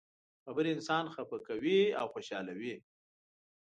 خبرې 0.45 0.69
انسان 0.73 1.05
خفه 1.15 1.37
کوي 1.47 1.81
او 1.99 2.05
خوشحالوي. 2.13 2.75